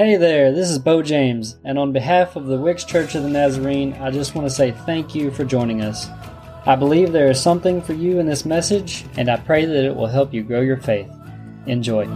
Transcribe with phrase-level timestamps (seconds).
[0.00, 3.28] Hey there, this is Bo James, and on behalf of the Wicks Church of the
[3.28, 6.08] Nazarene, I just want to say thank you for joining us.
[6.64, 9.94] I believe there is something for you in this message, and I pray that it
[9.94, 11.12] will help you grow your faith.
[11.66, 12.06] Enjoy.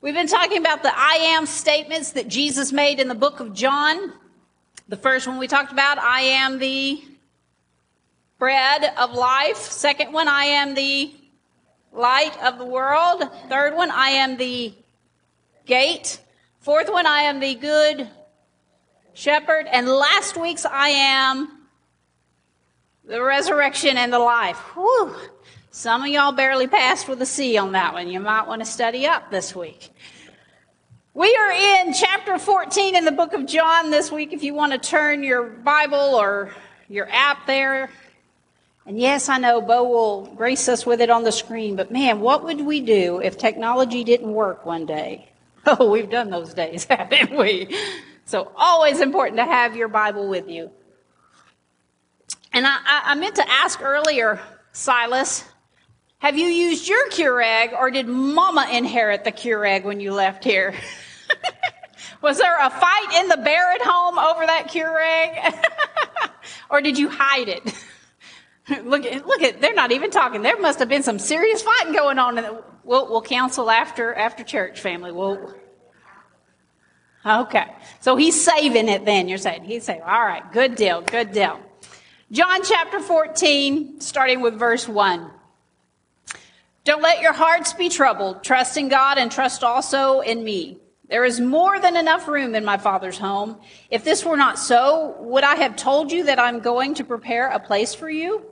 [0.00, 3.52] We've been talking about the I am statements that Jesus made in the book of
[3.52, 4.12] John.
[4.88, 7.00] The first one we talked about, I am the
[8.40, 9.58] bread of life.
[9.58, 11.14] Second one, I am the
[11.92, 13.22] light of the world.
[13.48, 14.74] Third one, I am the
[15.66, 16.20] gate.
[16.60, 18.08] Fourth one, I am the good
[19.14, 19.66] shepherd.
[19.66, 21.48] And last week's, I am
[23.04, 24.58] the resurrection and the life.
[24.74, 25.14] Whew.
[25.70, 28.08] Some of y'all barely passed with a C on that one.
[28.08, 29.90] You might want to study up this week.
[31.14, 34.32] We are in chapter 14 in the book of John this week.
[34.32, 36.54] If you want to turn your Bible or
[36.90, 37.90] your app there.
[38.90, 42.18] And yes, I know Bo will grace us with it on the screen, but man,
[42.18, 45.28] what would we do if technology didn't work one day?
[45.64, 47.72] Oh, we've done those days, haven't we?
[48.24, 50.72] So always important to have your Bible with you.
[52.52, 54.40] And I, I meant to ask earlier,
[54.72, 55.44] Silas,
[56.18, 60.74] have you used your Keurig or did mama inherit the Keurig when you left here?
[62.22, 65.64] Was there a fight in the Barrett home over that Keurig?
[66.70, 67.72] or did you hide it?
[68.84, 70.42] look, look at, they're not even talking.
[70.42, 72.36] There must have been some serious fighting going on.
[72.84, 75.12] We'll, we'll counsel after, after church family.
[75.12, 75.54] We'll,
[77.24, 77.66] okay.
[78.00, 79.64] So he's saving it then, you're saying.
[79.64, 81.60] He's saying, all right, good deal, good deal.
[82.30, 85.30] John chapter 14, starting with verse 1.
[86.84, 88.42] Don't let your hearts be troubled.
[88.42, 90.78] Trust in God and trust also in me.
[91.10, 93.58] There is more than enough room in my Father's home.
[93.90, 97.48] If this were not so, would I have told you that I'm going to prepare
[97.48, 98.46] a place for you?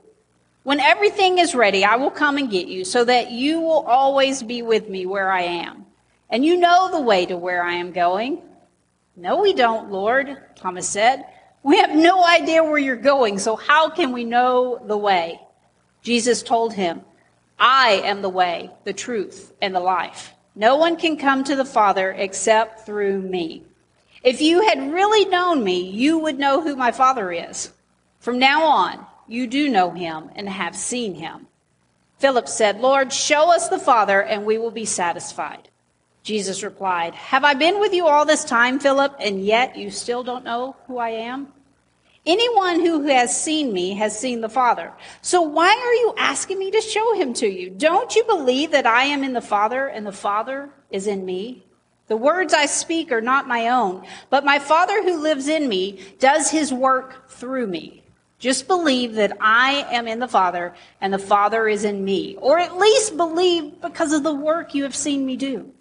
[0.63, 4.43] When everything is ready, I will come and get you so that you will always
[4.43, 5.85] be with me where I am.
[6.29, 8.41] And you know the way to where I am going.
[9.15, 11.25] No, we don't, Lord, Thomas said.
[11.63, 15.39] We have no idea where you're going, so how can we know the way?
[16.01, 17.01] Jesus told him,
[17.57, 20.33] I am the way, the truth, and the life.
[20.55, 23.63] No one can come to the Father except through me.
[24.23, 27.71] If you had really known me, you would know who my Father is.
[28.19, 31.47] From now on, you do know him and have seen him.
[32.17, 35.69] Philip said, Lord, show us the Father, and we will be satisfied.
[36.23, 40.23] Jesus replied, Have I been with you all this time, Philip, and yet you still
[40.23, 41.53] don't know who I am?
[42.25, 44.91] Anyone who has seen me has seen the Father.
[45.21, 47.69] So why are you asking me to show him to you?
[47.69, 51.63] Don't you believe that I am in the Father and the Father is in me?
[52.07, 55.99] The words I speak are not my own, but my Father who lives in me
[56.19, 58.03] does his work through me.
[58.39, 62.57] Just believe that I am in the Father and the Father is in me, or
[62.57, 65.71] at least believe because of the work you have seen me do.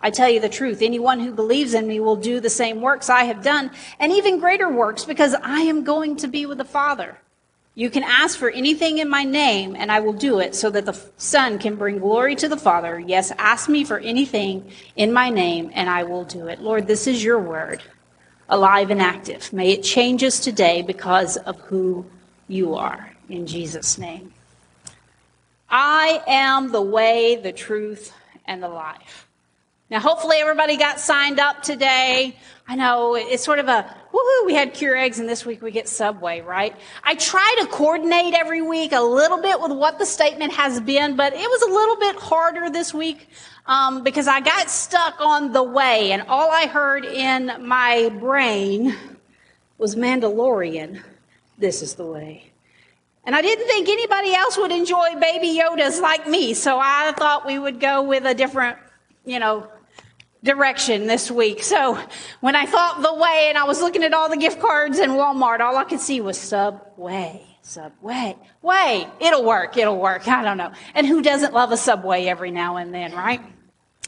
[0.00, 3.10] I tell you the truth, anyone who believes in me will do the same works
[3.10, 6.64] I have done, and even greater works, because I am going to be with the
[6.64, 7.18] Father.
[7.74, 10.84] You can ask for anything in my name, and I will do it, so that
[10.84, 12.98] the Son can bring glory to the Father.
[12.98, 16.60] Yes, ask me for anything in my name, and I will do it.
[16.60, 17.82] Lord, this is your word,
[18.48, 19.52] alive and active.
[19.52, 22.04] May it change us today because of who
[22.48, 23.12] you are.
[23.28, 24.32] In Jesus' name.
[25.70, 28.12] I am the way, the truth,
[28.44, 29.27] and the life.
[29.90, 32.36] Now, hopefully everybody got signed up today.
[32.66, 35.88] I know it's sort of a, woohoo, we had Keurigs, and this week we get
[35.88, 36.76] Subway, right?
[37.02, 41.16] I try to coordinate every week a little bit with what the statement has been,
[41.16, 43.30] but it was a little bit harder this week
[43.64, 48.94] um, because I got stuck on the way and all I heard in my brain
[49.78, 51.02] was Mandalorian.
[51.56, 52.52] This is the way.
[53.24, 57.46] And I didn't think anybody else would enjoy baby Yodas like me, so I thought
[57.46, 58.76] we would go with a different,
[59.24, 59.66] you know,
[60.42, 61.62] direction this week.
[61.62, 61.98] So
[62.40, 65.10] when I thought the way and I was looking at all the gift cards in
[65.10, 67.42] Walmart, all I could see was Subway.
[67.62, 68.36] Subway.
[68.62, 69.06] Way.
[69.20, 69.76] It'll work.
[69.76, 70.26] It'll work.
[70.28, 70.72] I don't know.
[70.94, 73.42] And who doesn't love a Subway every now and then, right?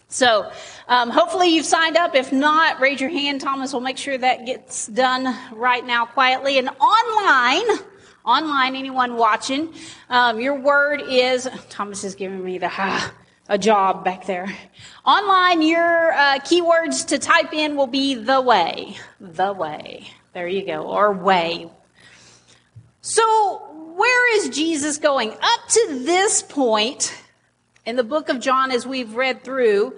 [0.09, 0.51] So,
[0.89, 2.15] um, hopefully you've signed up.
[2.15, 3.41] If not, raise your hand.
[3.41, 6.59] Thomas will make sure that gets done right now quietly.
[6.59, 7.85] And online,
[8.25, 9.73] online, anyone watching,
[10.09, 13.13] um, your word is, Thomas is giving me the, ha
[13.51, 14.47] a job back there.
[15.05, 18.97] Online, your uh, keywords to type in will be the way.
[19.21, 20.09] The way.
[20.33, 20.85] There you go.
[20.85, 21.69] Or way.
[23.03, 25.33] So, where is Jesus going?
[25.33, 27.13] Up to this point
[27.85, 29.97] in the book of John, as we've read through,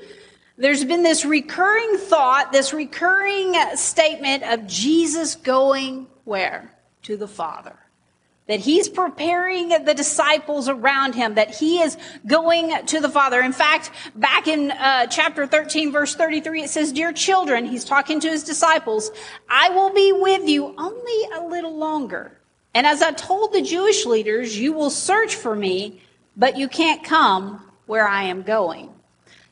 [0.56, 6.74] there's been this recurring thought, this recurring statement of Jesus going where?
[7.02, 7.81] To the Father.
[8.48, 11.96] That he's preparing the disciples around him, that he is
[12.26, 13.40] going to the Father.
[13.40, 18.18] In fact, back in uh, chapter 13, verse 33, it says, Dear children, he's talking
[18.20, 19.10] to his disciples,
[19.48, 22.38] I will be with you only a little longer.
[22.74, 26.00] And as I told the Jewish leaders, you will search for me,
[26.36, 28.90] but you can't come where I am going.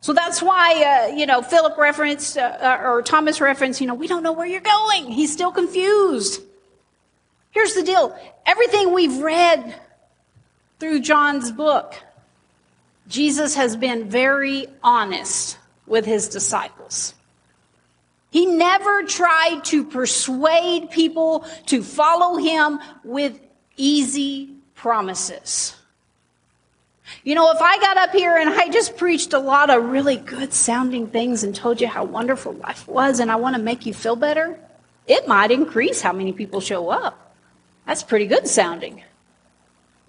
[0.01, 4.09] So that's why, uh, you know, Philip referenced, uh, or Thomas referenced, you know, we
[4.09, 5.11] don't know where you're going.
[5.11, 6.43] He's still confused.
[7.51, 8.17] Here's the deal
[8.47, 9.81] everything we've read
[10.79, 11.95] through John's book,
[13.07, 17.15] Jesus has been very honest with his disciples.
[18.31, 23.39] He never tried to persuade people to follow him with
[23.77, 25.75] easy promises.
[27.25, 30.17] You know, if I got up here and I just preached a lot of really
[30.17, 33.85] good sounding things and told you how wonderful life was and I want to make
[33.85, 34.59] you feel better,
[35.09, 37.30] it might increase how many people show up.
[37.91, 39.03] That's pretty good sounding.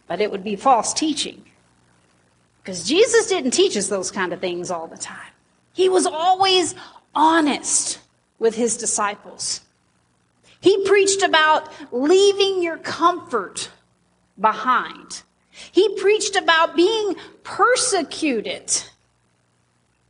[0.05, 1.43] But it would be false teaching.
[2.61, 5.31] Because Jesus didn't teach us those kind of things all the time.
[5.73, 6.75] He was always
[7.15, 7.97] honest
[8.37, 9.61] with his disciples.
[10.59, 13.71] He preached about leaving your comfort
[14.39, 15.23] behind.
[15.49, 18.71] He preached about being persecuted.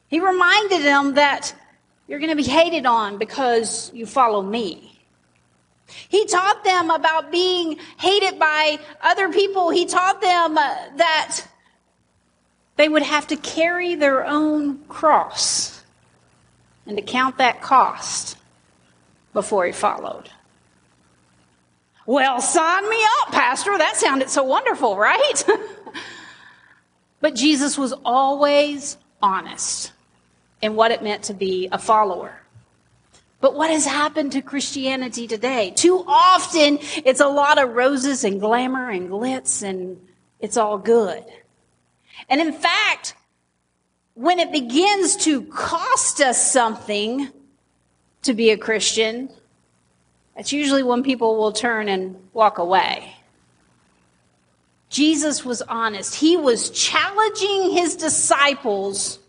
[0.10, 1.56] He reminded them that
[2.10, 4.91] you're going to be hated on because you follow me.
[6.10, 9.70] He taught them about being hated by other people.
[9.70, 11.48] He taught them uh, that
[12.76, 15.84] they would have to carry their own cross
[16.86, 18.38] and to count that cost
[19.34, 20.30] before he followed.
[22.06, 23.78] Well, sign me up, Pastor.
[23.78, 25.44] That sounded so wonderful, right?
[27.22, 29.94] but Jesus was always honest
[30.62, 32.41] in what it meant to be a follower.
[33.42, 35.74] But what has happened to Christianity today?
[35.76, 40.00] Too often, it's a lot of roses and glamour and glitz and
[40.40, 41.26] it's all good.
[42.30, 43.16] And in fact,
[44.14, 47.30] when it begins to cost us something
[48.22, 49.30] to be a Christian,
[50.36, 53.16] that's usually when people will turn and walk away.
[54.90, 56.16] Jesus was honest.
[56.16, 59.20] He was challenging his disciples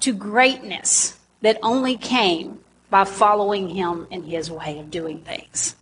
[0.00, 2.59] to greatness that only came
[2.90, 5.76] by following him in his way of doing things.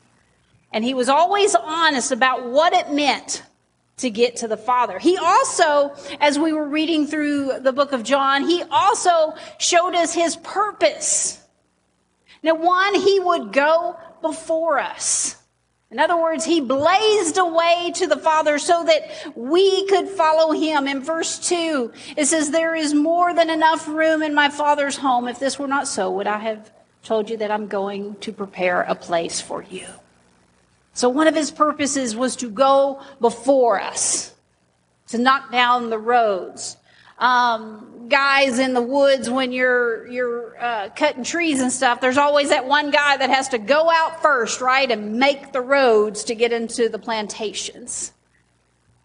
[0.73, 3.43] And he was always honest about what it meant
[3.99, 4.99] to get to the Father.
[4.99, 10.15] He also, as we were reading through the book of John, he also showed us
[10.15, 11.43] his purpose.
[12.43, 15.37] Now, one, he would go before us.
[15.91, 20.53] In other words, he blazed a way to the Father so that we could follow
[20.53, 20.87] him.
[20.87, 25.29] In verse 2, it says, There is more than enough room in my Father's home.
[25.29, 26.71] If this were not so, would I have
[27.09, 29.87] told you that I'm going to prepare a place for you.
[30.93, 34.35] So one of his purposes was to go before us,
[35.09, 36.77] to knock down the roads.
[37.19, 42.51] Um, guys in the woods when you're you're uh, cutting trees and stuff, there's always
[42.51, 46.35] that one guy that has to go out first, right, and make the roads to
[46.35, 48.13] get into the plantations.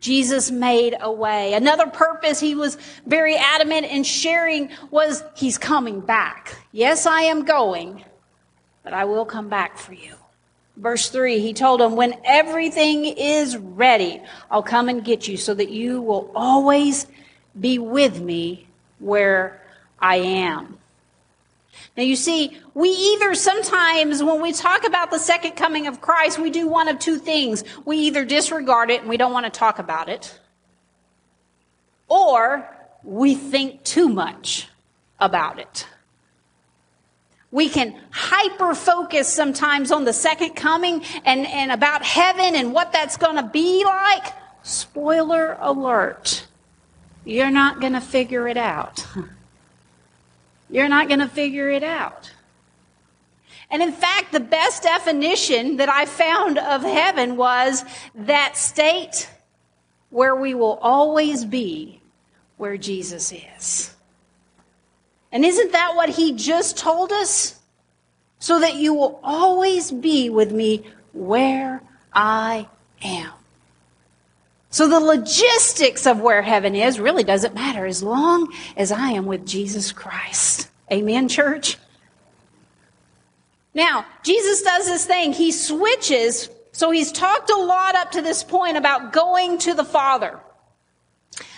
[0.04, 1.54] Jesus made a way.
[1.54, 6.58] Another purpose he was very adamant in sharing was he's coming back.
[6.74, 8.04] Yes, I am going,
[8.84, 10.16] but I will come back for you.
[10.76, 14.22] Verse 3, he told them, When everything is ready,
[14.52, 17.08] I'll come and get you so that you will always
[17.58, 18.68] be with me
[19.00, 19.62] where
[20.00, 20.80] I am.
[21.96, 26.40] Now you see, we either sometimes when we talk about the second coming of Christ,
[26.40, 27.64] we do one of two things.
[27.86, 30.40] We either disregard it and we don't want to talk about it,
[32.08, 32.68] or
[33.04, 34.70] we think too much
[35.20, 35.88] about it.
[37.52, 42.92] We can hyper focus sometimes on the second coming and, and about heaven and what
[42.92, 44.34] that's going to be like.
[44.64, 46.48] Spoiler alert.
[47.26, 49.06] You're not going to figure it out.
[50.74, 52.32] You're not going to figure it out.
[53.70, 59.30] And in fact, the best definition that I found of heaven was that state
[60.10, 62.01] where we will always be
[62.58, 63.94] where Jesus is.
[65.32, 67.60] And isn't that what he just told us?
[68.39, 72.68] So that you will always be with me where I
[73.03, 73.32] am.
[74.74, 79.27] So the logistics of where heaven is really doesn't matter as long as I am
[79.27, 80.68] with Jesus Christ.
[80.92, 81.77] Amen, church?
[83.75, 85.32] Now, Jesus does this thing.
[85.32, 86.50] He switches.
[86.72, 90.39] So he's talked a lot up to this point about going to the Father.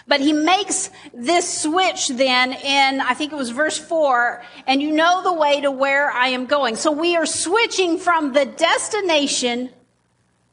[0.10, 4.91] But he makes this switch then in, I think it was verse four, and you
[4.91, 6.75] know the way to where I am going.
[6.75, 9.69] So we are switching from the destination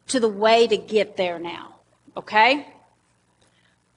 [0.06, 1.71] to the way to get there now.
[2.16, 2.66] Okay?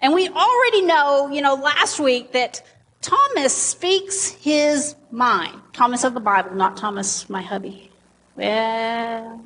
[0.01, 2.61] And we already know, you know, last week that
[3.01, 5.61] Thomas speaks his mind.
[5.73, 7.91] Thomas of the Bible, not Thomas, my hubby.
[8.35, 9.41] Well,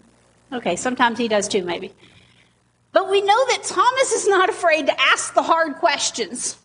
[0.51, 1.93] okay, sometimes he does too, maybe.
[2.91, 6.57] But we know that Thomas is not afraid to ask the hard questions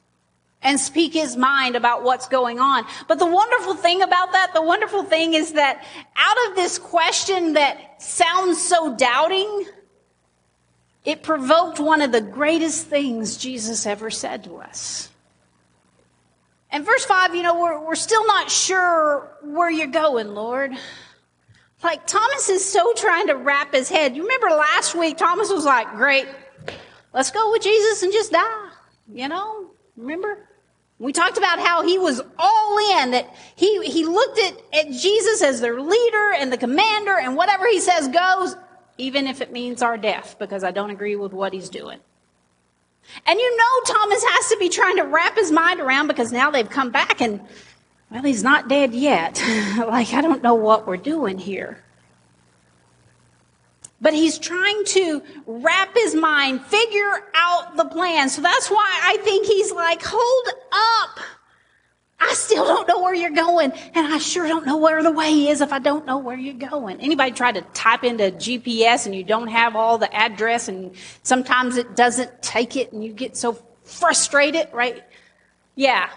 [0.63, 2.87] and speak his mind about what's going on.
[3.07, 5.85] But the wonderful thing about that, the wonderful thing is that
[6.17, 9.67] out of this question that sounds so doubting,
[11.05, 15.11] it provoked one of the greatest things Jesus ever said to us.
[16.71, 20.73] And verse 5, you know, we're, we're still not sure where you're going, Lord.
[21.83, 24.17] Like Thomas is so trying to wrap his head.
[24.17, 26.27] You remember last week, Thomas was like, great,
[27.13, 28.71] let's go with Jesus and just die.
[29.13, 30.49] You know, remember?
[30.99, 35.43] We talked about how he was all in, that he, he looked at, at Jesus
[35.43, 38.57] as their leader and the commander, and whatever he says goes,
[38.99, 41.99] even if it means our death, because I don't agree with what he's doing.
[43.27, 46.51] And you know Thomas has to be trying to wrap his mind around because now
[46.51, 47.41] they've come back and,
[48.11, 49.43] well, he's not dead yet.
[49.79, 51.83] like, I don't know what we're doing here.
[54.01, 58.29] But he's trying to wrap his mind, figure out the plan.
[58.29, 61.19] So that's why I think he's like, hold up.
[62.25, 65.49] I still don't know where you're going, and I sure don't know where the way
[65.49, 67.01] is if I don't know where you're going.
[67.01, 71.77] Anybody try to type into GPS and you don't have all the address, and sometimes
[71.77, 75.05] it doesn't take it, and you get so frustrated, right?
[75.75, 76.09] Yeah.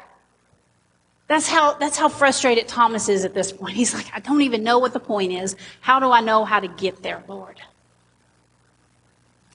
[1.28, 3.76] That's how, that's how frustrated Thomas is at this point.
[3.76, 5.58] He's like, I don't even know what the point is.
[5.82, 7.60] How do I know how to get there, Lord?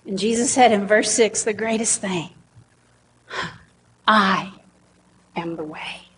[0.07, 2.29] And Jesus said in verse 6, the greatest thing
[4.07, 4.53] I
[5.35, 6.12] am the way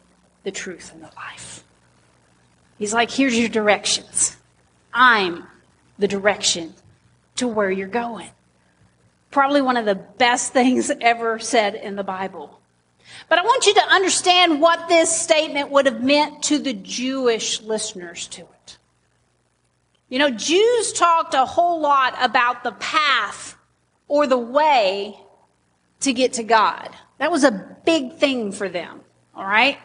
[0.45, 1.65] the truth, and the life.
[2.79, 4.37] He's like, here's your directions.
[4.93, 5.47] I'm
[5.99, 6.75] the direction
[7.37, 8.31] to where you're going.
[9.31, 12.61] Probably one of the best things ever said in the Bible.
[13.29, 17.61] But I want you to understand what this statement would have meant to the Jewish
[17.63, 18.79] listeners to it.
[20.09, 23.57] You know, Jews talked a whole lot about the path
[24.07, 25.19] or the way
[26.01, 26.91] to get to God.
[27.19, 29.01] That was a big thing for them,
[29.35, 29.79] all right?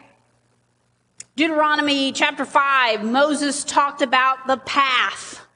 [1.36, 5.46] Deuteronomy chapter 5, Moses talked about the path.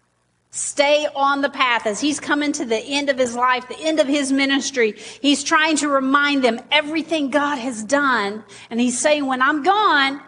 [0.51, 3.99] Stay on the path as he's coming to the end of his life, the end
[3.99, 4.95] of his ministry.
[5.21, 8.45] He's trying to remind them everything God has done.
[8.71, 10.23] And he's saying, when I'm gone,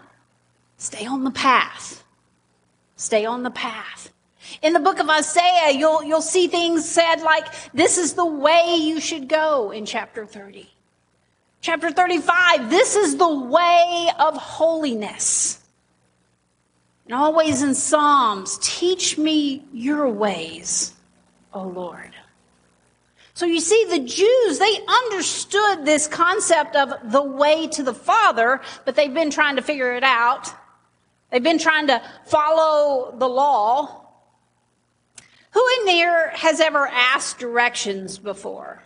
[0.79, 2.03] stay on the path.
[2.97, 4.12] Stay on the path.
[4.62, 8.76] In the book of Isaiah, you'll, you'll see things said like, this is the way
[8.81, 10.69] you should go in chapter 30.
[11.67, 15.59] Chapter 35, this is the way of holiness.
[17.07, 20.95] And always in Psalms, teach me your ways,
[21.53, 22.13] O Lord.
[23.35, 28.61] So you see, the Jews, they understood this concept of the way to the Father,
[28.85, 30.49] but they've been trying to figure it out.
[31.33, 34.07] They've been trying to follow the law.
[35.51, 38.85] Who in there has ever asked directions before?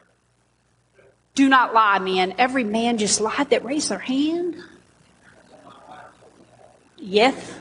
[1.34, 2.34] Do not lie, men.
[2.38, 4.56] Every man just lied that raised their hand.
[6.96, 7.54] Yes.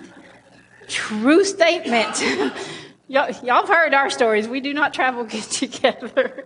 [0.87, 2.21] True statement.
[3.07, 4.47] y'all, y'all have heard our stories.
[4.47, 6.45] We do not travel good together.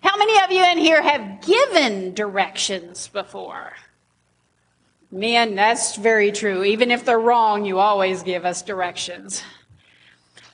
[0.00, 3.72] How many of you in here have given directions before?
[5.10, 6.64] Men, that's very true.
[6.64, 9.42] Even if they're wrong, you always give us directions.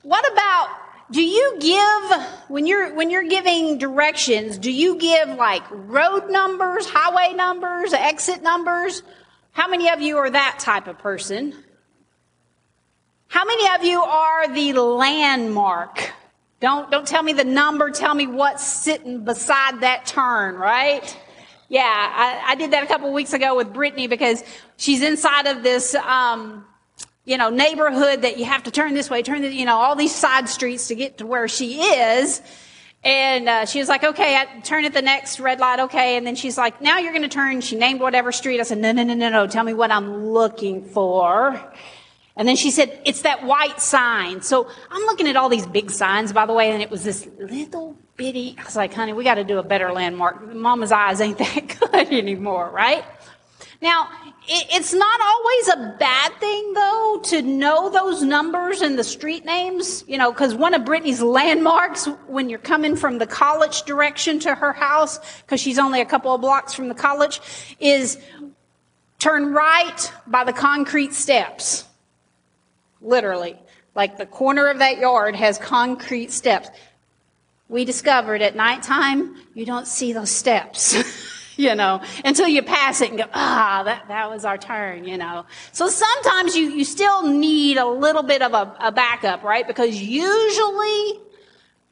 [0.03, 0.69] What about
[1.11, 6.87] do you give when you're when you're giving directions do you give like road numbers
[6.89, 9.03] highway numbers exit numbers?
[9.51, 11.53] How many of you are that type of person?
[13.27, 16.13] How many of you are the landmark?
[16.61, 21.17] Don't don't tell me the number tell me what's sitting beside that turn right?
[21.67, 24.43] Yeah i, I did that a couple weeks ago with brittany because
[24.77, 26.65] she's inside of this um,
[27.25, 29.95] you know, neighborhood that you have to turn this way, turn this, you know, all
[29.95, 32.41] these side streets to get to where she is.
[33.03, 36.17] And uh, she was like, okay, I turn at the next red light, okay.
[36.17, 37.61] And then she's like, now you're going to turn.
[37.61, 38.59] She named whatever street.
[38.59, 39.47] I said, no, no, no, no, no.
[39.47, 41.73] Tell me what I'm looking for.
[42.35, 44.41] And then she said, it's that white sign.
[44.41, 47.27] So I'm looking at all these big signs, by the way, and it was this
[47.39, 48.55] little bitty.
[48.57, 50.53] I was like, honey, we got to do a better landmark.
[50.53, 53.03] Mama's eyes ain't that good anymore, right?
[53.81, 54.09] Now,
[54.47, 60.03] it's not always a bad thing, though, to know those numbers and the street names,
[60.07, 64.55] you know, because one of Brittany's landmarks when you're coming from the college direction to
[64.55, 67.39] her house, because she's only a couple of blocks from the college,
[67.79, 68.17] is
[69.19, 71.85] turn right by the concrete steps.
[73.01, 73.57] Literally.
[73.93, 76.69] Like the corner of that yard has concrete steps.
[77.69, 81.37] we discovered at nighttime, you don't see those steps.
[81.57, 85.17] you know, until you pass it and go, ah, that, that was our turn, you
[85.17, 85.45] know.
[85.71, 89.67] So sometimes you, you still need a little bit of a, a backup, right?
[89.67, 91.19] Because usually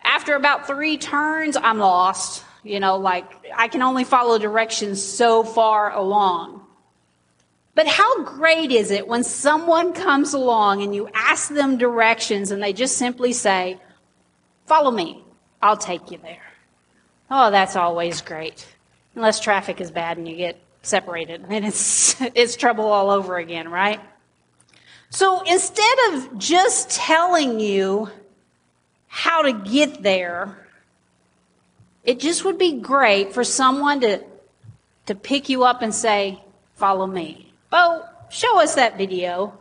[0.03, 2.43] after about three turns, I'm lost.
[2.63, 3.25] You know, like
[3.55, 6.65] I can only follow directions so far along.
[7.73, 12.61] But how great is it when someone comes along and you ask them directions and
[12.61, 13.79] they just simply say,
[14.65, 15.23] follow me.
[15.61, 16.43] I'll take you there.
[17.31, 18.67] Oh, that's always great.
[19.15, 23.69] Unless traffic is bad and you get separated, then it's, it's trouble all over again,
[23.69, 23.99] right?
[25.09, 28.09] So instead of just telling you
[29.07, 30.67] how to get there,
[32.03, 34.23] it just would be great for someone to,
[35.07, 36.41] to pick you up and say,
[36.75, 37.51] follow me.
[37.71, 39.59] Bo, show us that video.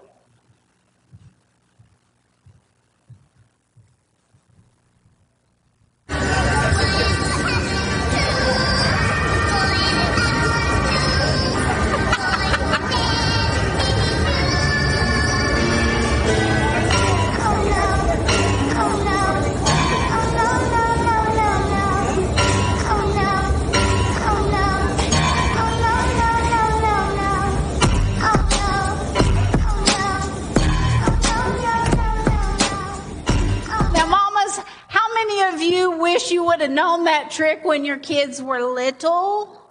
[36.48, 39.62] Would have known that trick when your kids were little.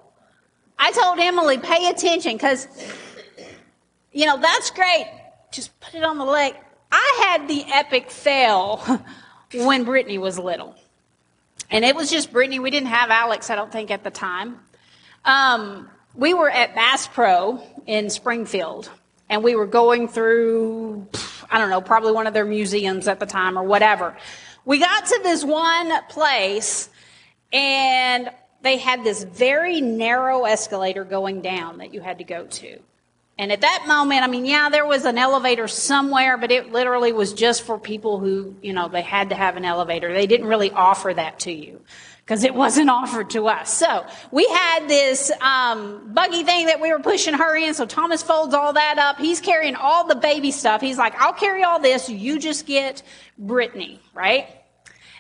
[0.78, 2.68] I told Emily, pay attention because,
[4.12, 5.12] you know, that's great.
[5.52, 6.56] Just put it on the leg.
[6.92, 8.78] I had the epic fail
[9.54, 10.76] when Brittany was little.
[11.72, 12.60] And it was just Brittany.
[12.60, 14.60] We didn't have Alex, I don't think, at the time.
[15.26, 18.90] Um, we were at Bass Pro in Springfield,
[19.30, 21.08] and we were going through,
[21.50, 24.16] I don't know, probably one of their museums at the time or whatever.
[24.68, 26.90] We got to this one place
[27.54, 28.30] and
[28.64, 32.78] they had this very narrow escalator going down that you had to go to.
[33.40, 37.14] And at that moment, I mean, yeah, there was an elevator somewhere, but it literally
[37.14, 40.14] was just for people who, you know, they had to have an elevator.
[40.14, 41.80] They didn't really offer that to you
[42.26, 43.74] because it wasn't offered to us.
[43.74, 47.74] So we had this um, buggy thing that we were pushing her in.
[47.74, 49.18] So Thomas folds all that up.
[49.18, 50.82] He's carrying all the baby stuff.
[50.82, 52.10] He's like, "I'll carry all this.
[52.10, 53.02] You just get
[53.38, 54.57] Brittany, right?"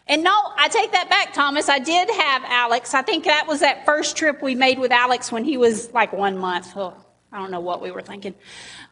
[0.09, 1.67] And no, I take that back, Thomas.
[1.67, 2.93] I did have Alex.
[2.93, 6.13] I think that was that first trip we made with Alex when he was like
[6.13, 6.71] one month.
[6.75, 6.93] Oh,
[7.31, 8.33] I don't know what we were thinking.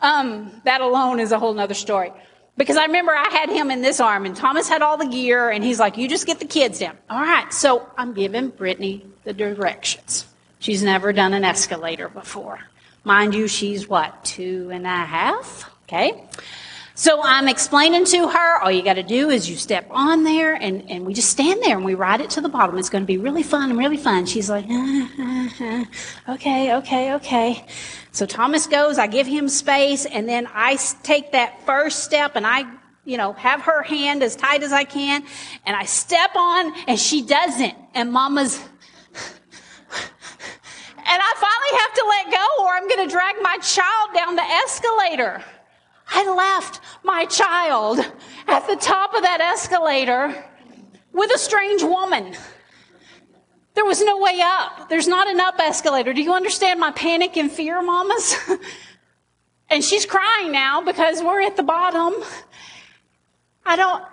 [0.02, 2.12] Um, that alone is a whole nother story.
[2.58, 5.50] Because I remember I had him in this arm and Thomas had all the gear
[5.50, 6.98] and he's like, you just get the kids down.
[7.10, 7.52] All right.
[7.52, 10.26] So I'm giving Brittany the directions.
[10.60, 12.60] She's never done an escalator before.
[13.04, 15.70] Mind you, she's what, two and a half?
[15.84, 16.24] Okay.
[16.98, 20.54] So I'm explaining to her, all you got to do is you step on there
[20.54, 22.78] and, and we just stand there and we ride it to the bottom.
[22.78, 24.26] It's going to be really fun and really fun.
[24.26, 25.86] She's like, uh, uh, uh,
[26.30, 27.66] okay, okay, okay.
[28.14, 32.48] So Thomas goes, I give him space and then I take that first step and
[32.48, 32.64] I,
[33.04, 35.26] you know, have her hand as tight as I can
[35.66, 37.76] and I step on and she doesn't.
[37.94, 38.70] And mama's, and
[41.06, 44.44] I finally have to let go or I'm going to drag my child down the
[44.44, 45.44] escalator.
[46.08, 48.00] I left my child
[48.48, 50.46] at the top of that escalator
[51.12, 52.36] with a strange woman.
[53.74, 54.90] There was no way up.
[54.90, 56.14] There's not an up escalator.
[56.14, 58.36] Do you understand my panic and fear, mamas?
[59.70, 62.14] and she's crying now because we're at the bottom.
[63.66, 64.04] I don't,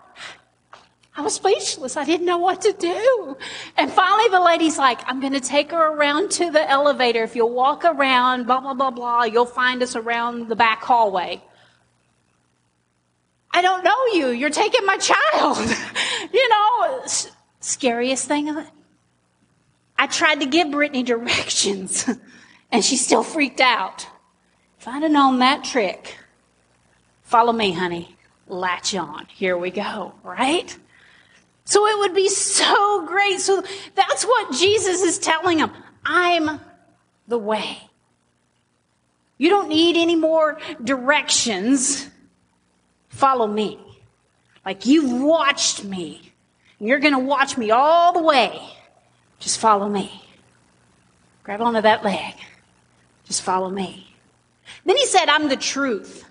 [1.15, 1.97] I was speechless.
[1.97, 3.37] I didn't know what to do.
[3.77, 7.23] And finally the lady's like, I'm going to take her around to the elevator.
[7.23, 11.43] If you'll walk around, blah, blah, blah, blah, you'll find us around the back hallway.
[13.53, 14.29] I don't know you.
[14.29, 15.59] You're taking my child.
[16.33, 17.05] you know,
[17.61, 18.49] scariest thing.
[18.49, 18.67] Of the
[19.99, 22.09] I tried to give Brittany directions
[22.73, 24.07] and she still freaked out.
[24.81, 26.17] If I'd have known that trick,
[27.23, 28.17] follow me, honey.
[28.49, 29.27] Latch on.
[29.27, 30.77] Here we go, right?
[31.65, 33.39] So it would be so great.
[33.41, 33.63] So
[33.95, 35.71] that's what Jesus is telling them.
[36.05, 36.61] I'm
[37.29, 37.79] the way.
[39.39, 42.09] You don't need any more directions.
[43.13, 43.79] Follow me.
[44.65, 46.33] Like you've watched me.
[46.79, 48.61] You're going to watch me all the way.
[49.39, 50.23] Just follow me.
[51.45, 52.35] Grab onto that leg.
[53.25, 54.15] Just follow me.
[54.85, 56.25] Then he said, I'm the truth.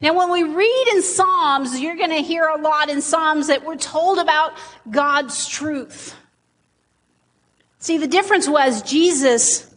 [0.00, 3.64] Now, when we read in Psalms, you're going to hear a lot in Psalms that
[3.64, 4.52] we're told about
[4.90, 6.14] God's truth.
[7.78, 9.72] See, the difference was Jesus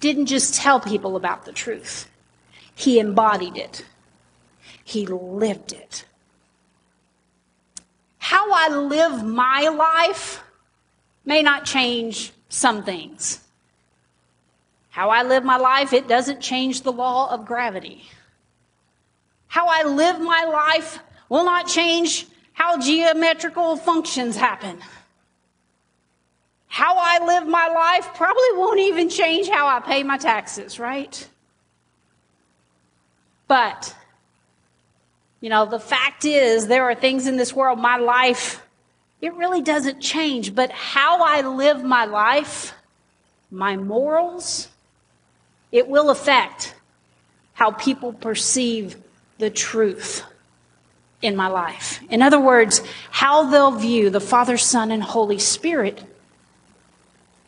[0.00, 2.08] didn't just tell people about the truth.
[2.74, 3.84] He embodied it.
[4.86, 6.04] He lived it.
[8.18, 10.44] How I live my life
[11.24, 13.40] may not change some things.
[14.90, 18.04] How I live my life, it doesn't change the law of gravity.
[19.48, 24.78] How I live my life will not change how geometrical functions happen.
[26.68, 31.28] How I live my life probably won't even change how I pay my taxes, right?
[33.48, 33.92] But,
[35.46, 38.66] you know, the fact is, there are things in this world, my life,
[39.20, 40.56] it really doesn't change.
[40.56, 42.74] But how I live my life,
[43.52, 44.66] my morals,
[45.70, 46.74] it will affect
[47.52, 48.96] how people perceive
[49.38, 50.24] the truth
[51.22, 52.00] in my life.
[52.10, 52.82] In other words,
[53.12, 56.02] how they'll view the Father, Son, and Holy Spirit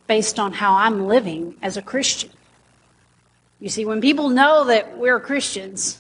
[0.07, 2.31] based on how I'm living as a Christian.
[3.59, 5.99] You see, when people know that we're Christians,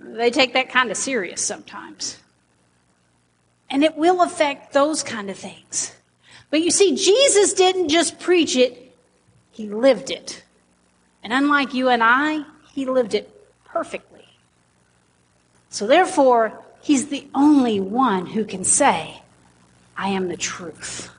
[0.00, 2.18] they take that kind of serious sometimes.
[3.70, 5.94] And it will affect those kind of things.
[6.50, 8.96] But you see, Jesus didn't just preach it,
[9.50, 10.42] he lived it.
[11.22, 13.30] And unlike you and I, he lived it
[13.64, 14.24] perfectly.
[15.68, 19.22] So therefore, he's the only one who can say,
[19.96, 21.10] I am the truth.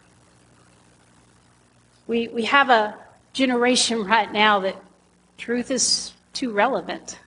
[2.08, 2.98] We, we have a
[3.34, 4.82] generation right now that
[5.38, 7.20] truth is too relevant.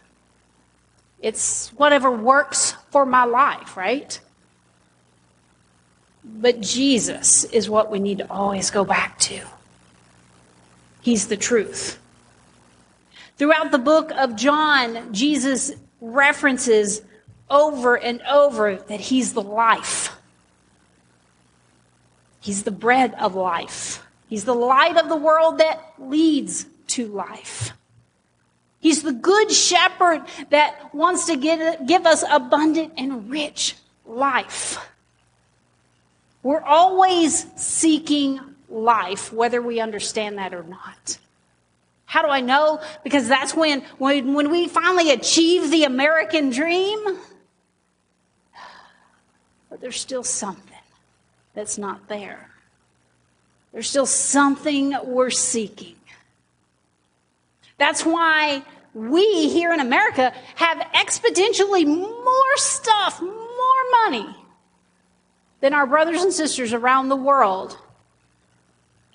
[1.23, 4.19] It's whatever works for my life, right?
[6.25, 9.41] But Jesus is what we need to always go back to.
[11.01, 11.99] He's the truth.
[13.39, 17.03] Throughout the book of John, Jesus references
[17.49, 20.11] over and over that he's the life.
[22.41, 24.05] He's the bread of life.
[24.29, 27.73] He's the light of the world that leads to life.
[28.83, 34.77] He's the good shepherd that wants to give, give us abundant and rich life.
[36.43, 41.17] We're always seeking life, whether we understand that or not.
[42.07, 42.81] How do I know?
[43.05, 46.99] Because that's when, when, when we finally achieve the American dream,
[49.71, 50.75] but there's still something
[51.55, 52.51] that's not there.
[53.73, 55.95] There's still something we're seeking.
[57.83, 58.63] That's why
[58.95, 64.37] we here in America have exponentially more stuff, more money
[65.59, 67.77] than our brothers and sisters around the world.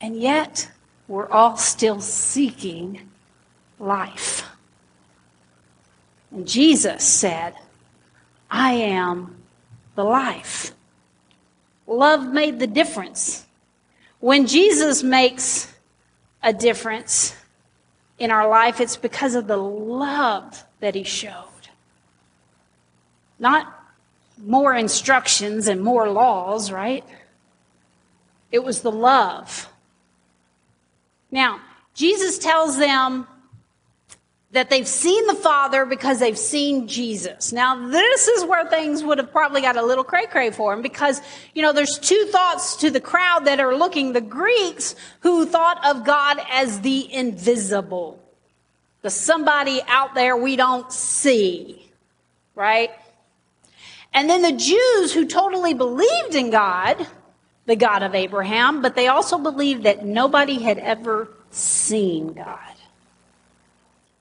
[0.01, 0.69] And yet,
[1.07, 3.09] we're all still seeking
[3.79, 4.45] life.
[6.31, 7.53] And Jesus said,
[8.51, 9.37] I am
[9.95, 10.73] the life.
[11.87, 13.45] Love made the difference.
[14.19, 15.73] When Jesus makes
[16.43, 17.33] a difference,
[18.19, 21.43] in our life, it's because of the love that he showed.
[23.39, 23.73] Not
[24.43, 27.03] more instructions and more laws, right?
[28.51, 29.69] It was the love.
[31.31, 31.59] Now,
[31.93, 33.27] Jesus tells them
[34.51, 37.51] that they've seen the Father because they've seen Jesus.
[37.51, 40.81] Now, this is where things would have probably got a little cray cray for him
[40.81, 41.21] because,
[41.53, 44.13] you know, there's two thoughts to the crowd that are looking.
[44.13, 48.19] The Greeks who thought of God as the invisible,
[49.01, 51.85] the somebody out there we don't see,
[52.55, 52.91] right?
[54.13, 57.05] And then the Jews who totally believed in God,
[57.65, 62.76] the God of Abraham, but they also believed that nobody had ever seen God.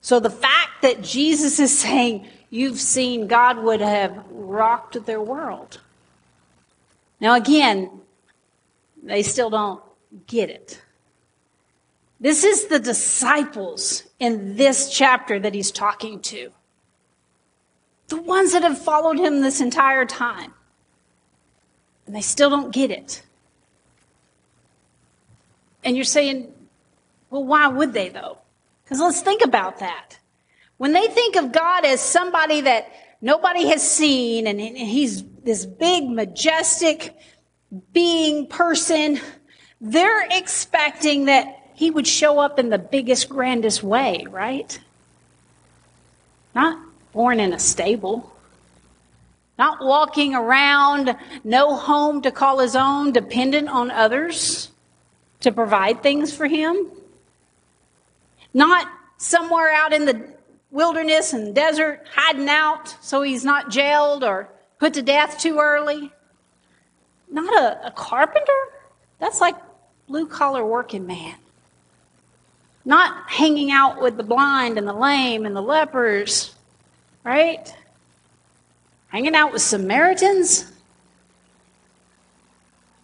[0.07, 5.81] So the fact that Jesus is saying, You've seen God would have rocked their world.
[7.21, 7.91] Now, again,
[9.03, 9.83] they still don't
[10.29, 10.81] get it.
[12.21, 16.53] This is the disciples in this chapter that he's talking to.
[18.07, 20.55] The ones that have followed him this entire time.
[22.07, 23.25] And they still don't get it.
[25.83, 26.55] And you're saying,
[27.29, 28.39] well, why would they though?
[28.87, 30.17] Because let's think about that.
[30.77, 32.89] When they think of God as somebody that
[33.21, 37.13] nobody has seen and he's this big, majestic
[37.93, 39.19] being person,
[39.81, 44.79] they're expecting that he would show up in the biggest, grandest way, right?
[46.55, 46.79] Not
[47.13, 48.33] born in a stable.
[49.59, 54.71] Not walking around, no home to call his own, dependent on others
[55.41, 56.89] to provide things for him
[58.57, 58.89] not
[59.19, 60.27] somewhere out in the
[60.71, 66.11] wilderness and desert hiding out so he's not jailed or put to death too early.
[67.31, 68.53] Not a, a carpenter.
[69.19, 69.57] That's like
[70.09, 71.35] blue collar working man.
[72.87, 76.55] Not hanging out with the blind and the lame and the lepers,
[77.25, 77.75] right?
[79.09, 80.73] Hanging out with Samaritans.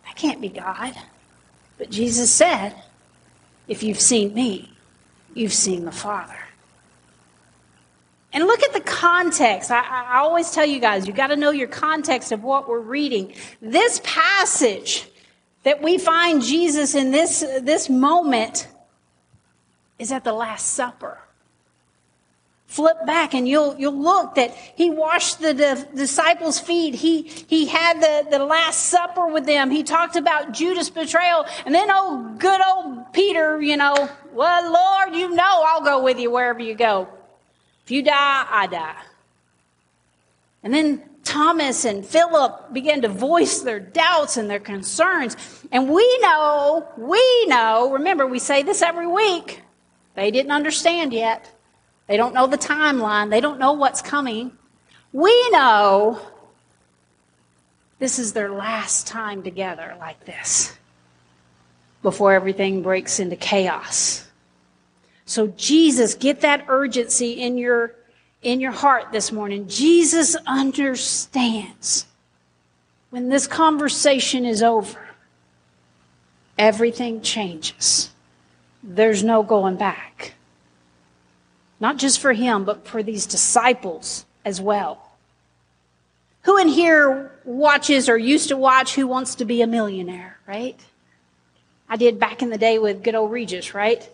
[0.07, 0.95] That can't be God.
[1.77, 2.75] But Jesus said,
[3.69, 4.72] If you've seen me,
[5.35, 6.39] you've seen the Father.
[8.33, 9.71] And look at the context.
[9.71, 12.81] I, I always tell you guys, you got to know your context of what we're
[12.81, 13.35] reading.
[13.61, 15.07] This passage
[15.65, 18.69] that we find Jesus in this, this moment
[19.99, 21.21] is at the Last Supper
[22.73, 26.95] flip back and you'll, you'll look that he washed the, the disciples' feet.
[26.95, 29.71] He, he had the, the last supper with them.
[29.71, 31.45] He talked about Judas' betrayal.
[31.67, 36.19] And then, oh, good old Peter, you know, well, Lord, you know I'll go with
[36.19, 37.09] you wherever you go.
[37.85, 38.97] If you die, I die.
[40.63, 45.37] And then Thomas and Philip began to voice their doubts and their concerns.
[45.71, 49.61] And we know, we know, remember, we say this every week.
[50.15, 51.53] They didn't understand yet.
[52.07, 53.31] They don't know the timeline.
[53.31, 54.53] They don't know what's coming.
[55.13, 56.21] We know
[57.99, 60.77] this is their last time together like this
[62.03, 64.27] before everything breaks into chaos.
[65.25, 67.95] So Jesus, get that urgency in your
[68.43, 69.69] in your heart this morning.
[69.69, 72.07] Jesus understands
[73.11, 74.99] when this conversation is over,
[76.59, 78.11] everything changes.
[78.83, 80.35] There's no going back.
[81.83, 85.11] Not just for him, but for these disciples as well.
[86.43, 90.79] Who in here watches or used to watch Who Wants to Be a Millionaire, right?
[91.89, 94.09] I did back in the day with good old Regis, right?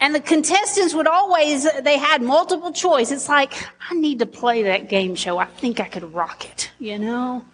[0.00, 3.12] And the contestants would always, they had multiple choice.
[3.12, 3.52] It's like,
[3.90, 5.36] I need to play that game show.
[5.36, 7.44] I think I could rock it, you know?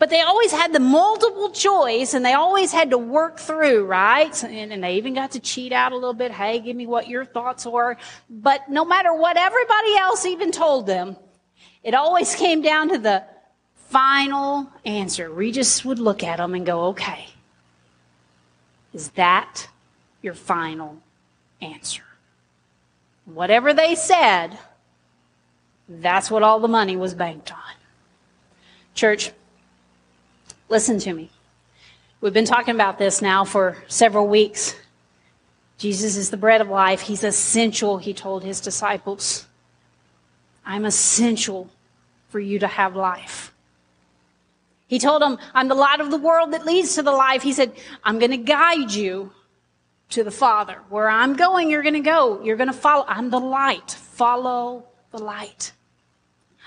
[0.00, 4.42] But they always had the multiple choice and they always had to work through, right?
[4.42, 6.32] And, and, they even got to cheat out a little bit.
[6.32, 7.98] Hey, give me what your thoughts were.
[8.30, 11.18] But no matter what everybody else even told them,
[11.84, 13.24] it always came down to the
[13.88, 15.28] final answer.
[15.28, 17.26] Regis would look at them and go, okay,
[18.94, 19.68] is that
[20.22, 20.96] your final
[21.60, 22.04] answer?
[23.26, 24.58] Whatever they said,
[25.90, 27.58] that's what all the money was banked on.
[28.94, 29.32] Church,
[30.70, 31.30] Listen to me.
[32.20, 34.76] We've been talking about this now for several weeks.
[35.78, 37.00] Jesus is the bread of life.
[37.00, 39.48] He's essential, he told his disciples.
[40.64, 41.68] I'm essential
[42.28, 43.52] for you to have life.
[44.86, 47.42] He told them, I'm the light of the world that leads to the life.
[47.42, 47.72] He said,
[48.04, 49.32] I'm going to guide you
[50.10, 50.78] to the Father.
[50.88, 52.42] Where I'm going, you're going to go.
[52.44, 53.04] You're going to follow.
[53.08, 53.90] I'm the light.
[53.90, 55.72] Follow the light.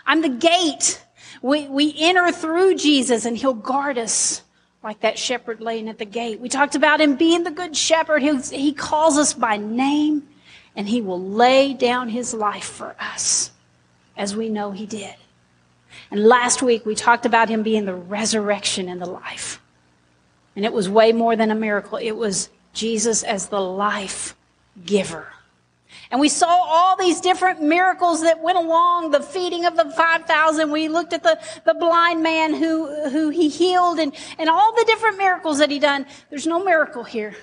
[0.06, 1.03] I'm the gate.
[1.42, 4.44] We, we enter through Jesus and he'll guard us
[4.84, 6.40] like that shepherd laying at the gate.
[6.40, 8.22] We talked about him being the good shepherd.
[8.22, 10.28] He, he calls us by name
[10.76, 13.52] and he will lay down his life for us
[14.18, 15.16] as we know he did.
[16.12, 19.62] And last week we talked about him being the resurrection and the life.
[20.56, 21.98] And it was way more than a miracle.
[21.98, 24.36] It was Jesus as the life
[24.86, 25.28] giver.
[26.12, 30.72] And we saw all these different miracles that went along, the feeding of the 5,000.
[30.72, 34.86] We looked at the, the blind man who, who he healed and, and all the
[34.86, 36.06] different miracles that he done.
[36.30, 37.36] There's no miracle here.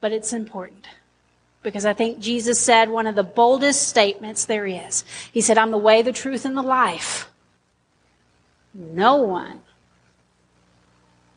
[0.00, 0.86] But it's important
[1.62, 5.04] because I think Jesus said one of the boldest statements there is.
[5.32, 7.30] He said, I'm the way, the truth, and the life.
[8.74, 9.60] No one,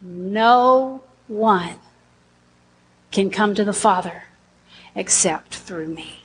[0.02, 1.76] no one
[3.12, 4.24] can come to the Father
[4.98, 6.24] except through me.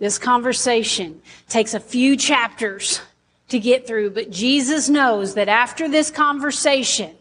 [0.00, 3.00] This conversation takes a few chapters
[3.48, 7.16] to get through, but Jesus knows that after this conversation,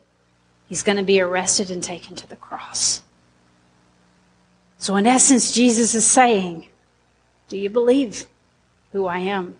[0.67, 3.01] he's going to be arrested and taken to the cross.
[4.79, 6.67] So, in essence, Jesus is saying,
[7.49, 8.25] Do you believe
[8.91, 9.55] who I am?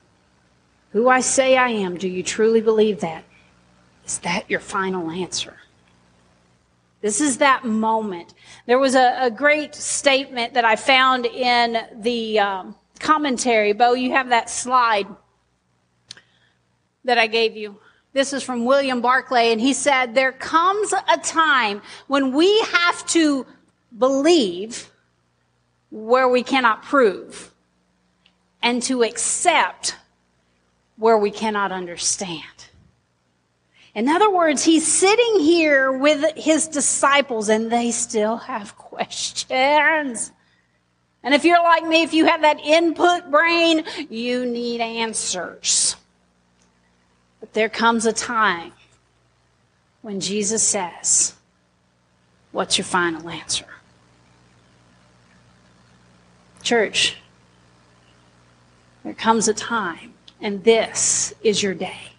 [0.91, 1.97] Who I say I am?
[1.97, 3.23] Do you truly believe that?
[4.05, 5.57] Is that your final answer?
[7.01, 8.33] This is that moment.
[8.65, 13.73] There was a, a great statement that I found in the um, commentary.
[13.73, 15.07] Bo, you have that slide
[17.03, 17.77] that I gave you.
[18.13, 23.05] This is from William Barclay, and he said, There comes a time when we have
[23.07, 23.45] to
[23.97, 24.89] believe
[25.91, 27.53] where we cannot prove
[28.61, 29.95] and to accept
[30.97, 32.56] where we cannot understand.
[33.97, 40.31] In other words, he's sitting here with his disciples and they still have questions.
[41.23, 45.95] And if you're like me, if you have that input brain, you need answers.
[47.39, 48.71] But there comes a time
[50.03, 51.33] when Jesus says,
[52.51, 53.65] What's your final answer?
[56.61, 57.17] Church,
[59.03, 62.11] there comes a time, and this is your day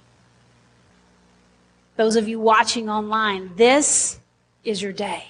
[1.98, 4.20] those of you watching online, this
[4.62, 5.24] is your day.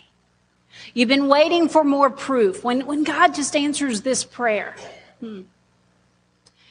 [0.92, 2.62] You've been waiting for more proof.
[2.62, 4.76] When, when God just answers this prayer,
[5.18, 5.42] hmm,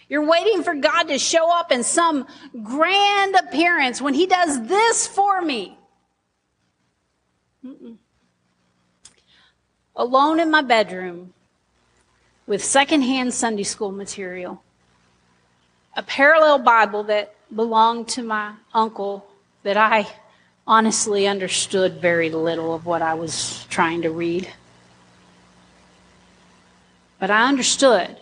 [0.08, 2.28] you're waiting for God to show up in some
[2.62, 5.76] grand appearance when He does this for me.
[7.66, 7.98] Mm-mm.
[9.96, 11.34] Alone in my bedroom
[12.46, 14.62] with secondhand Sunday school material,
[15.96, 19.26] a parallel Bible that belonged to my uncle
[19.68, 20.08] that I
[20.66, 24.48] honestly understood very little of what I was trying to read.
[27.20, 28.16] But I understood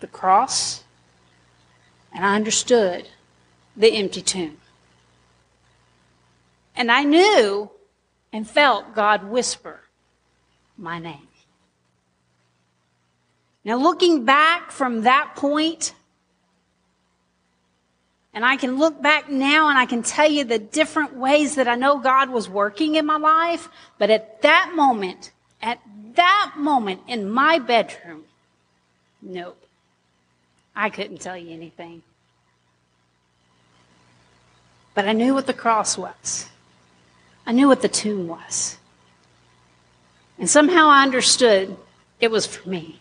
[0.00, 0.82] the cross,
[2.12, 3.08] and I understood
[3.76, 4.56] the empty tomb.
[6.74, 7.70] And I knew
[8.32, 9.82] and felt God whisper
[10.76, 11.28] my name.
[13.64, 15.94] Now, looking back from that point,
[18.34, 21.68] and I can look back now and I can tell you the different ways that
[21.68, 23.68] I know God was working in my life.
[23.98, 25.80] But at that moment, at
[26.14, 28.24] that moment in my bedroom,
[29.20, 29.58] nope.
[30.74, 32.02] I couldn't tell you anything.
[34.94, 36.48] But I knew what the cross was.
[37.46, 38.78] I knew what the tomb was.
[40.38, 41.76] And somehow I understood
[42.18, 43.00] it was for me.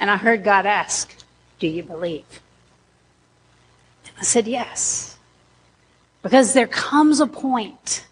[0.00, 1.14] And I heard God ask,
[1.60, 2.41] Do you believe?
[4.22, 5.18] I said, Yes.
[6.22, 8.06] Because there comes a point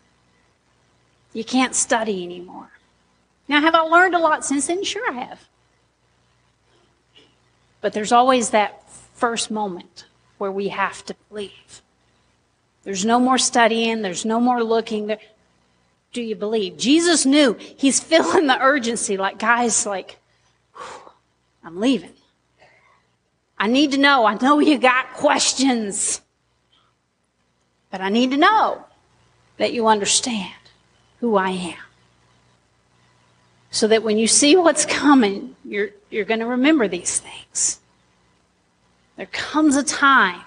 [1.32, 2.68] you can't study anymore.
[3.46, 4.82] Now, have I learned a lot since then?
[4.82, 5.48] Sure, I have.
[7.80, 10.06] But there's always that first moment
[10.38, 11.80] where we have to believe.
[12.82, 15.06] There's no more studying, there's no more looking.
[15.06, 15.18] There.
[16.12, 16.76] Do you believe?
[16.76, 20.18] Jesus knew he's feeling the urgency, like, guys, like,
[21.62, 22.14] I'm leaving.
[23.60, 24.24] I need to know.
[24.24, 26.22] I know you got questions.
[27.90, 28.86] But I need to know
[29.58, 30.54] that you understand
[31.20, 31.78] who I am.
[33.70, 37.78] So that when you see what's coming, you're, you're going to remember these things.
[39.16, 40.40] There comes a time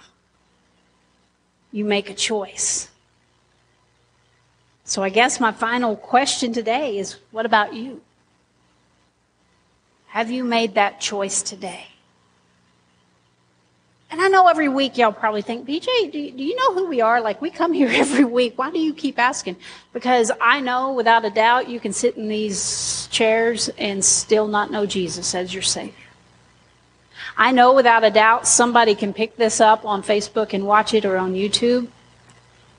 [1.72, 2.90] you make a choice.
[4.86, 8.02] So I guess my final question today is what about you?
[10.08, 11.93] Have you made that choice today?
[14.14, 16.86] And I know every week y'all probably think, BJ, do you, do you know who
[16.88, 17.20] we are?
[17.20, 18.60] Like, we come here every week.
[18.60, 19.56] Why do you keep asking?
[19.92, 24.70] Because I know without a doubt you can sit in these chairs and still not
[24.70, 25.96] know Jesus as your Savior.
[27.36, 31.06] I know without a doubt somebody can pick this up on Facebook and watch it
[31.06, 31.88] or on YouTube,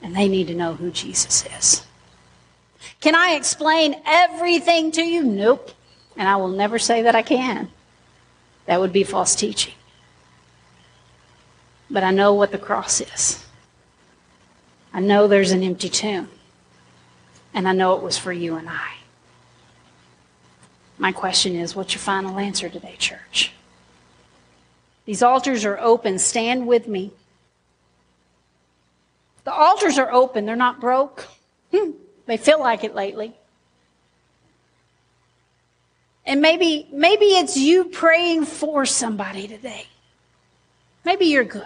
[0.03, 1.85] and they need to know who Jesus is.
[3.01, 5.25] Can I explain everything to you?
[5.25, 5.73] Nope.
[6.17, 7.73] And I will never say that I can.
[8.67, 9.75] That would be false teaching
[11.95, 13.47] but I know what the cross is.
[14.93, 16.29] I know there's an empty tomb,
[17.55, 18.95] and I know it was for you and I.
[20.99, 23.53] My question is what's your final answer today, church?
[25.05, 26.19] These altars are open.
[26.19, 27.13] Stand with me.
[29.45, 31.29] The altars are open, they're not broke.
[31.73, 31.93] Hmm.
[32.27, 33.37] They feel like it lately.
[36.27, 39.87] And maybe, maybe it's you praying for somebody today.
[41.05, 41.65] Maybe you're good.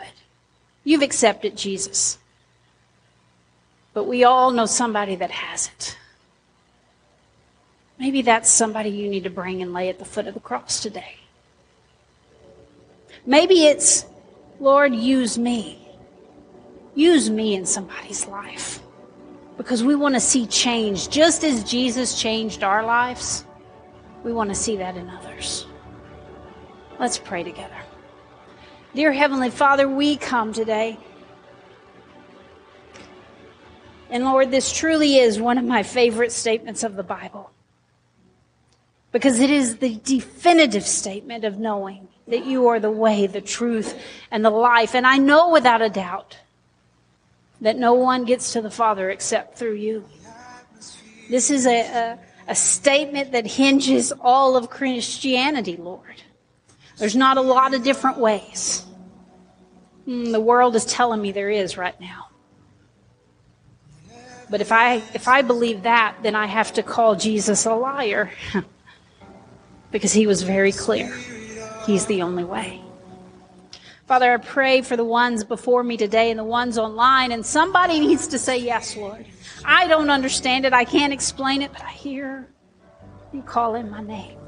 [0.84, 2.18] You've accepted Jesus.
[3.94, 5.98] But we all know somebody that hasn't.
[7.98, 10.80] Maybe that's somebody you need to bring and lay at the foot of the cross
[10.80, 11.16] today.
[13.26, 14.06] Maybe it's,
[14.60, 15.86] Lord, use me.
[16.94, 18.80] Use me in somebody's life.
[19.56, 21.10] Because we want to see change.
[21.10, 23.44] Just as Jesus changed our lives,
[24.22, 25.66] we want to see that in others.
[27.00, 27.76] Let's pray together.
[28.94, 30.98] Dear Heavenly Father, we come today.
[34.08, 37.50] And Lord, this truly is one of my favorite statements of the Bible.
[39.12, 44.00] Because it is the definitive statement of knowing that you are the way, the truth,
[44.30, 44.94] and the life.
[44.94, 46.38] And I know without a doubt
[47.60, 50.04] that no one gets to the Father except through you.
[51.28, 52.18] This is a, a,
[52.48, 56.22] a statement that hinges all of Christianity, Lord.
[56.98, 58.84] There's not a lot of different ways.
[60.06, 62.26] Mm, the world is telling me there is right now.
[64.50, 68.30] But if I if I believe that, then I have to call Jesus a liar.
[69.90, 71.14] because he was very clear.
[71.86, 72.82] He's the only way.
[74.06, 78.00] Father, I pray for the ones before me today and the ones online, and somebody
[78.00, 79.26] needs to say yes, Lord.
[79.64, 80.72] I don't understand it.
[80.72, 82.48] I can't explain it, but I hear
[83.32, 84.38] you call in my name.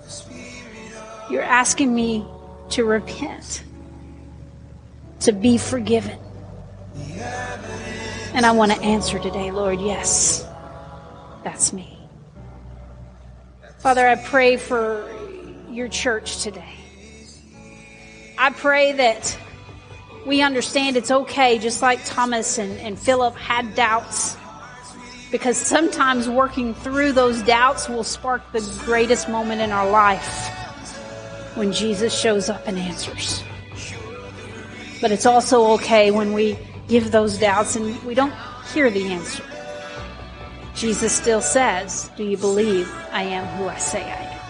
[1.31, 2.27] You're asking me
[2.71, 3.65] to repent,
[5.21, 6.19] to be forgiven.
[8.33, 10.47] And I want to answer today, Lord, yes,
[11.43, 11.99] that's me.
[13.79, 15.11] Father, I pray for
[15.69, 16.75] your church today.
[18.39, 19.37] I pray that
[20.27, 24.37] we understand it's okay, just like Thomas and, and Philip had doubts,
[25.31, 30.60] because sometimes working through those doubts will spark the greatest moment in our life
[31.55, 33.43] when Jesus shows up and answers.
[35.01, 38.35] But it's also okay when we give those doubts and we don't
[38.73, 39.45] hear the answer.
[40.75, 44.41] Jesus still says, Do you believe I am who I say I am?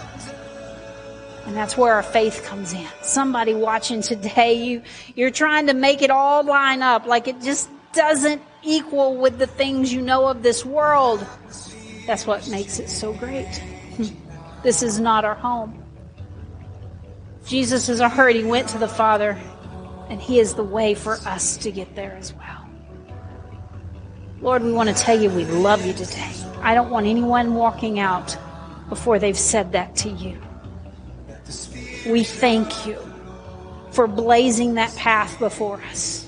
[1.46, 2.86] And that's where our faith comes in.
[3.02, 4.82] Somebody watching today, you,
[5.14, 9.46] you're trying to make it all line up like it just doesn't equal with the
[9.46, 11.26] things you know of this world.
[12.06, 13.62] That's what makes it so great.
[14.62, 15.79] This is not our home.
[17.46, 18.36] Jesus is hurt.
[18.36, 19.38] He went to the Father,
[20.08, 22.66] and He is the way for us to get there as well.
[24.40, 26.32] Lord, we want to tell you we love you today.
[26.62, 28.36] I don't want anyone walking out
[28.88, 30.40] before they've said that to you.
[32.06, 32.98] We thank you
[33.90, 36.26] for blazing that path before us.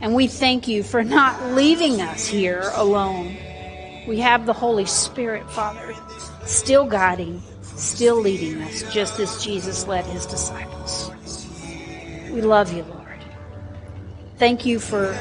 [0.00, 3.36] And we thank you for not leaving us here alone.
[4.08, 5.94] We have the Holy Spirit, Father,
[6.44, 7.42] still guiding,
[7.80, 11.10] still leading us, just as Jesus led his disciples.
[12.30, 13.24] We love you, Lord.
[14.36, 15.18] Thank you for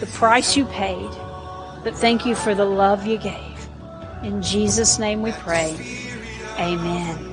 [0.00, 1.10] the price you paid,
[1.84, 3.68] but thank you for the love you gave.
[4.22, 5.74] In Jesus' name we pray.
[6.58, 7.26] Amen.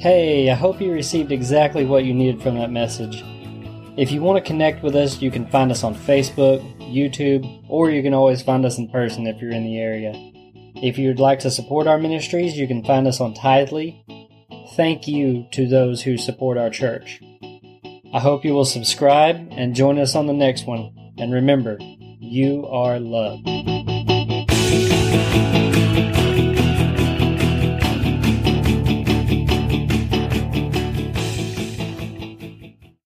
[0.00, 3.24] Hey, I hope you received exactly what you needed from that message.
[3.96, 7.90] If you want to connect with us, you can find us on Facebook, YouTube, or
[7.90, 10.12] you can always find us in person if you're in the area.
[10.76, 14.02] If you'd like to support our ministries, you can find us on Tithely.
[14.74, 17.20] Thank you to those who support our church.
[18.12, 20.92] I hope you will subscribe and join us on the next one.
[21.18, 21.78] And remember,
[22.20, 23.46] you are loved.